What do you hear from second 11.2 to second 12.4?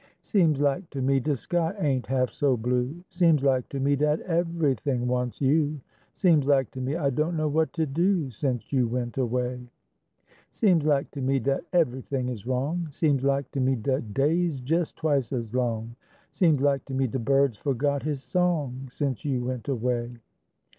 me dat ev'ything